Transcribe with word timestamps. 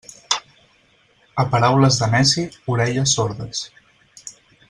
A 1.43 1.45
paraules 1.51 1.99
de 2.03 2.09
neci, 2.15 2.47
orelles 2.77 3.15
sordes. 3.19 3.65